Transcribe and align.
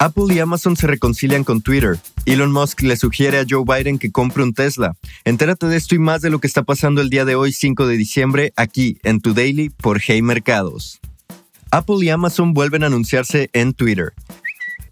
Apple 0.00 0.32
y 0.32 0.38
Amazon 0.38 0.76
se 0.76 0.86
reconcilian 0.86 1.42
con 1.42 1.60
Twitter. 1.60 1.98
Elon 2.24 2.52
Musk 2.52 2.82
le 2.82 2.96
sugiere 2.96 3.40
a 3.40 3.44
Joe 3.48 3.64
Biden 3.64 3.98
que 3.98 4.12
compre 4.12 4.44
un 4.44 4.54
Tesla. 4.54 4.96
Entérate 5.24 5.66
de 5.66 5.76
esto 5.76 5.96
y 5.96 5.98
más 5.98 6.22
de 6.22 6.30
lo 6.30 6.38
que 6.38 6.46
está 6.46 6.62
pasando 6.62 7.00
el 7.00 7.10
día 7.10 7.24
de 7.24 7.34
hoy, 7.34 7.52
5 7.52 7.86
de 7.86 7.96
diciembre, 7.96 8.52
aquí 8.54 8.98
en 9.02 9.20
Tu 9.20 9.34
Daily 9.34 9.70
por 9.70 10.00
Hey 10.00 10.22
Mercados. 10.22 11.00
Apple 11.72 11.96
y 12.02 12.10
Amazon 12.10 12.54
vuelven 12.54 12.84
a 12.84 12.86
anunciarse 12.86 13.50
en 13.52 13.74
Twitter. 13.74 14.12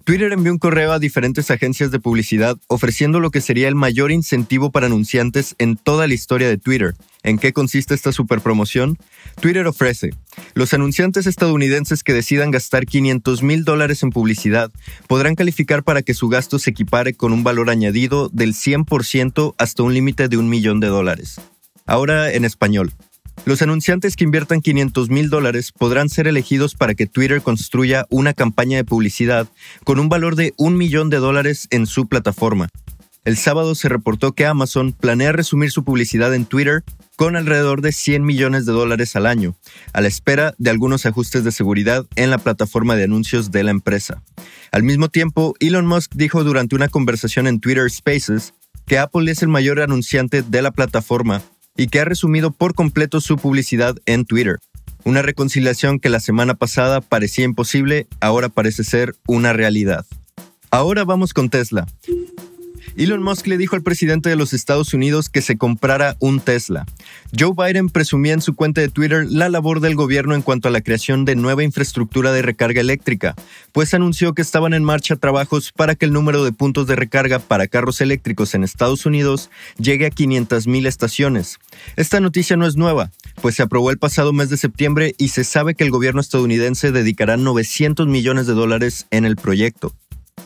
Twitter 0.07 0.33
envió 0.33 0.53
un 0.53 0.59
correo 0.59 0.93
a 0.93 1.01
diferentes 1.01 1.51
agencias 1.51 1.91
de 1.91 1.99
publicidad 1.99 2.57
ofreciendo 2.69 3.19
lo 3.19 3.33
que 3.33 3.41
sería 3.41 3.67
el 3.67 3.75
mayor 3.75 4.13
incentivo 4.13 4.71
para 4.71 4.87
anunciantes 4.87 5.57
en 5.59 5.77
toda 5.77 6.07
la 6.07 6.15
historia 6.15 6.49
de 6.49 6.59
Twitter. 6.59 6.95
¿En 7.25 7.41
qué 7.41 7.53
consiste 7.53 7.93
esta 7.93 8.13
superpromoción? 8.13 8.99
Twitter 9.41 9.67
ofrece, 9.67 10.11
los 10.55 10.73
anunciantes 10.73 11.27
estadounidenses 11.27 12.05
que 12.05 12.13
decidan 12.13 12.53
gastar 12.53 12.87
500 12.87 13.43
mil 13.43 13.65
dólares 13.65 14.05
en 14.05 14.11
publicidad 14.11 14.71
podrán 15.09 15.35
calificar 15.35 15.83
para 15.83 16.03
que 16.03 16.15
su 16.15 16.29
gasto 16.29 16.61
se 16.61 16.71
equipare 16.71 17.15
con 17.15 17.33
un 17.33 17.43
valor 17.43 17.69
añadido 17.69 18.29
del 18.29 18.55
100% 18.55 19.57
hasta 19.59 19.83
un 19.83 19.93
límite 19.93 20.29
de 20.29 20.37
un 20.37 20.49
millón 20.49 20.79
de 20.79 20.87
dólares. 20.87 21.41
Ahora 21.85 22.33
en 22.33 22.45
español. 22.45 22.93
Los 23.47 23.63
anunciantes 23.63 24.17
que 24.17 24.25
inviertan 24.25 24.61
500 24.61 25.09
mil 25.09 25.31
dólares 25.31 25.71
podrán 25.71 26.09
ser 26.09 26.27
elegidos 26.27 26.75
para 26.75 26.97
que 26.97 27.07
Twitter 27.07 27.41
construya 27.41 28.05
una 28.11 28.35
campaña 28.35 28.77
de 28.77 28.85
publicidad 28.85 29.47
con 29.85 30.01
un 30.01 30.09
valor 30.09 30.35
de 30.35 30.53
un 30.57 30.77
millón 30.77 31.11
de 31.11 31.19
dólares 31.19 31.69
en 31.71 31.87
su 31.87 32.09
plataforma. 32.09 32.69
El 33.25 33.37
sábado 33.37 33.77
se 33.77 33.89
reportó 33.89 34.33
que 34.33 34.47
Amazon 34.47 34.93
planea 34.93 35.31
resumir 35.31 35.71
su 35.71 35.85
publicidad 35.85 36.35
en 36.35 36.45
Twitter 36.45 36.83
con 37.15 37.37
alrededor 37.37 37.83
de 37.83 37.93
100 37.93 38.25
millones 38.25 38.67
de 38.67 38.73
dólares 38.73 39.15
al 39.15 39.27
año, 39.27 39.55
a 39.93 40.01
la 40.01 40.09
espera 40.09 40.57
de 40.59 40.71
algunos 40.71 41.07
ajustes 41.07 41.45
de 41.45 41.53
seguridad 41.53 42.05
en 42.17 42.31
la 42.31 42.39
plataforma 42.39 42.97
de 42.97 43.05
anuncios 43.05 43.53
de 43.53 43.63
la 43.63 43.71
empresa. 43.71 44.25
Al 44.73 44.83
mismo 44.83 45.09
tiempo, 45.09 45.55
Elon 45.61 45.87
Musk 45.87 46.11
dijo 46.17 46.43
durante 46.43 46.75
una 46.75 46.89
conversación 46.89 47.47
en 47.47 47.61
Twitter 47.61 47.89
Spaces 47.93 48.55
que 48.87 48.99
Apple 48.99 49.31
es 49.31 49.41
el 49.43 49.49
mayor 49.49 49.81
anunciante 49.81 50.43
de 50.43 50.63
la 50.63 50.73
plataforma 50.73 51.43
y 51.77 51.89
que 51.89 52.01
ha 52.01 52.05
resumido 52.05 52.51
por 52.51 52.75
completo 52.75 53.21
su 53.21 53.37
publicidad 53.37 53.97
en 54.07 54.25
Twitter. 54.25 54.59
Una 55.05 55.23
reconciliación 55.23 56.01
que 56.01 56.09
la 56.09 56.21
semana 56.21 56.55
pasada 56.55 57.01
parecía 57.01 57.45
imposible, 57.45 58.07
ahora 58.21 58.49
parece 58.49 58.83
ser 58.83 59.15
una 59.27 59.53
realidad. 59.53 60.05
Ahora 60.71 61.05
vamos 61.05 61.33
con 61.33 61.49
Tesla. 61.49 61.87
Elon 62.97 63.23
Musk 63.23 63.47
le 63.47 63.59
dijo 63.59 63.77
al 63.77 63.83
presidente 63.83 64.31
de 64.31 64.37
los 64.37 64.55
Estados 64.55 64.95
Unidos 64.95 65.29
que 65.29 65.43
se 65.43 65.59
comprara 65.59 66.17
un 66.19 66.41
Tesla. 66.41 66.87
Joe 67.39 67.53
Biden 67.55 67.91
presumía 67.91 68.33
en 68.33 68.41
su 68.41 68.55
cuenta 68.55 68.81
de 68.81 68.89
Twitter 68.89 69.27
la 69.29 69.51
labor 69.51 69.81
del 69.81 69.95
gobierno 69.95 70.35
en 70.35 70.41
cuanto 70.41 70.69
a 70.69 70.71
la 70.71 70.81
creación 70.81 71.27
de 71.27 71.37
nueva 71.37 71.63
infraestructura 71.63 72.33
de 72.33 72.41
recarga 72.41 72.81
eléctrica, 72.81 73.35
pues 73.73 73.93
anunció 73.93 74.33
que 74.33 74.41
estaban 74.41 74.73
en 74.73 74.83
marcha 74.83 75.17
trabajos 75.17 75.73
para 75.73 75.95
que 75.95 76.07
el 76.07 76.13
número 76.13 76.43
de 76.43 76.53
puntos 76.53 76.87
de 76.87 76.97
recarga 76.97 77.39
para 77.39 77.69
carros 77.69 78.01
eléctricos 78.01 78.55
en 78.55 78.65
Estados 78.65 79.05
Unidos 79.05 79.51
llegue 79.77 80.07
a 80.07 80.11
500.000 80.11 80.87
estaciones. 80.87 81.59
Esta 81.97 82.21
noticia 82.21 82.57
no 82.57 82.67
es 82.67 82.77
nueva, 82.77 83.11
pues 83.43 83.57
se 83.57 83.63
aprobó 83.63 83.91
el 83.91 83.99
pasado 83.99 84.33
mes 84.33 84.49
de 84.49 84.57
septiembre 84.57 85.15
y 85.19 85.29
se 85.29 85.45
sabe 85.45 85.75
que 85.75 85.85
el 85.85 85.91
gobierno 85.91 86.23
estadounidense 86.23 86.93
dedicará 86.93 87.37
900 87.37 88.07
millones 88.07 88.47
de 88.47 88.55
dólares 88.55 89.07
en 89.11 89.27
el 89.27 89.37
proyecto. 89.37 89.95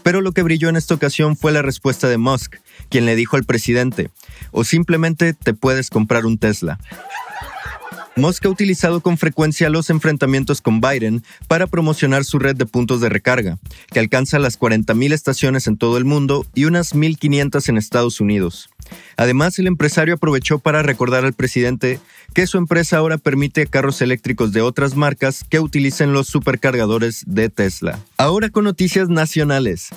Pero 0.03 0.21
lo 0.21 0.33
que 0.33 0.43
brilló 0.43 0.69
en 0.69 0.77
esta 0.77 0.95
ocasión 0.95 1.37
fue 1.37 1.53
la 1.53 1.63
respuesta 1.63 2.09
de 2.09 2.19
Musk, 2.19 2.57
quien 2.89 3.07
le 3.07 3.17
dijo 3.17 3.37
al 3.37 3.45
presidente, 3.45 4.11
o 4.51 4.65
simplemente 4.65 5.35
te 5.35 5.55
puedes 5.55 5.91
comprar 5.91 6.27
un 6.27 6.39
Tesla. 6.39 6.79
Musk 8.21 8.45
ha 8.45 8.51
utilizado 8.51 9.01
con 9.01 9.17
frecuencia 9.17 9.71
los 9.71 9.89
enfrentamientos 9.89 10.61
con 10.61 10.81
Biden 10.81 11.25
para 11.49 11.67
promocionar 11.67 12.25
su 12.25 12.39
red 12.39 12.55
de 12.55 12.67
puntos 12.67 13.01
de 13.01 13.09
recarga, 13.09 13.59
que 13.91 13.99
alcanza 13.99 14.39
las 14.39 14.61
40.000 14.61 15.13
estaciones 15.13 15.67
en 15.67 15.79
todo 15.79 15.97
el 15.97 16.05
mundo 16.05 16.47
y 16.55 16.67
unas 16.67 16.95
1.500 16.95 17.69
en 17.69 17.79
Estados 17.79 18.21
Unidos. 18.21 18.69
Además, 19.17 19.59
el 19.59 19.67
empresario 19.67 20.15
aprovechó 20.15 20.59
para 20.59 20.83
recordar 20.83 21.25
al 21.25 21.33
presidente 21.33 21.99
que 22.35 22.47
su 22.47 22.59
empresa 22.59 22.99
ahora 22.99 23.19
permite 23.19 23.67
carros 23.67 24.03
eléctricos 24.03 24.53
de 24.53 24.61
otras 24.61 24.97
marcas 24.97 25.45
que 25.49 25.61
utilicen 25.61 26.13
los 26.13 26.27
supercargadores 26.27 27.25
de 27.27 27.49
Tesla. 27.49 27.99
Ahora 28.19 28.51
con 28.51 28.65
noticias 28.65 29.09
nacionales. 29.09 29.89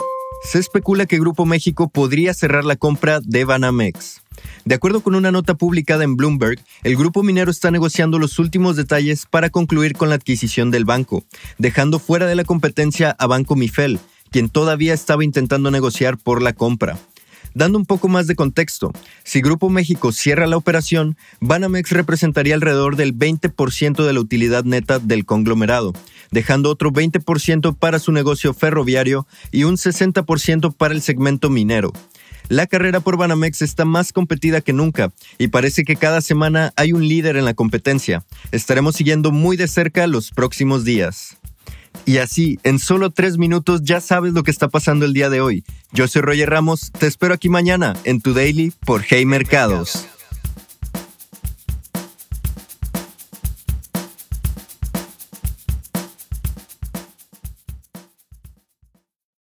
Se 0.44 0.60
especula 0.60 1.06
que 1.06 1.20
Grupo 1.20 1.46
México 1.46 1.90
podría 1.90 2.34
cerrar 2.34 2.66
la 2.66 2.76
compra 2.76 3.22
de 3.22 3.46
Banamex. 3.46 4.23
De 4.66 4.76
acuerdo 4.76 5.02
con 5.02 5.16
una 5.16 5.32
nota 5.32 5.56
publicada 5.56 6.06
en 6.06 6.16
Bloomberg, 6.16 6.58
el 6.84 6.96
grupo 6.96 7.22
minero 7.22 7.52
está 7.52 7.70
negociando 7.70 8.18
los 8.18 8.40
últimos 8.40 8.78
detalles 8.78 9.26
para 9.30 9.50
concluir 9.50 9.94
con 9.94 10.08
la 10.08 10.16
adquisición 10.16 10.72
del 10.72 10.86
banco, 10.86 11.26
dejando 11.58 12.00
fuera 12.00 12.28
de 12.28 12.36
la 12.36 12.46
competencia 12.46 13.14
a 13.20 13.28
Banco 13.28 13.58
Mifel, 13.58 14.00
quien 14.32 14.48
todavía 14.48 14.94
estaba 14.94 15.26
intentando 15.26 15.70
negociar 15.70 16.18
por 16.18 16.42
la 16.42 16.54
compra. 16.54 16.98
Dando 17.54 17.78
un 17.78 17.86
poco 17.86 18.08
más 18.08 18.26
de 18.26 18.36
contexto, 18.36 18.94
si 19.24 19.42
Grupo 19.42 19.70
México 19.70 20.12
cierra 20.12 20.48
la 20.48 20.58
operación, 20.58 21.18
Banamex 21.42 21.92
representaría 21.92 22.56
alrededor 22.56 22.96
del 22.96 23.16
20% 23.16 24.06
de 24.06 24.14
la 24.14 24.20
utilidad 24.20 24.64
neta 24.64 24.98
del 24.98 25.26
conglomerado, 25.26 25.94
dejando 26.32 26.72
otro 26.72 26.92
20% 26.92 27.78
para 27.78 28.00
su 28.00 28.12
negocio 28.12 28.54
ferroviario 28.54 29.28
y 29.52 29.66
un 29.66 29.76
60% 29.76 30.74
para 30.74 30.94
el 30.96 31.02
segmento 31.02 31.50
minero. 31.50 31.92
La 32.50 32.68
carrera 32.68 33.00
por 33.00 33.18
Banamex 33.18 33.62
está 33.62 33.86
más 33.86 34.14
competida 34.14 34.62
que 34.62 34.74
nunca 34.74 35.12
y 35.38 35.48
parece 35.48 35.84
que 35.84 35.96
cada 35.96 36.22
semana 36.22 36.74
hay 36.76 36.94
un 36.94 37.08
líder 37.08 37.38
en 37.38 37.46
la 37.46 37.54
competencia. 37.54 38.24
Estaremos 38.52 38.96
siguiendo 38.96 39.32
muy 39.32 39.58
de 39.58 39.68
cerca 39.68 40.08
los 40.08 40.32
próximos 40.32 40.84
días. 40.84 41.38
Y 42.06 42.18
así, 42.18 42.60
en 42.64 42.80
solo 42.80 43.12
tres 43.12 43.38
minutos 43.38 43.82
ya 43.84 44.02
sabes 44.02 44.34
lo 44.34 44.44
que 44.44 44.52
está 44.52 44.68
pasando 44.68 45.06
el 45.06 45.14
día 45.14 45.30
de 45.30 45.42
hoy. 45.42 45.64
Yo 45.92 46.08
soy 46.08 46.22
Roger 46.22 46.50
Ramos, 46.50 46.92
te 46.92 47.08
espero 47.08 47.34
aquí 47.34 47.50
mañana 47.50 47.96
en 48.04 48.20
tu 48.20 48.34
Daily 48.34 48.74
por 48.86 49.04
Hey 49.08 49.26
Mercados. 49.26 50.08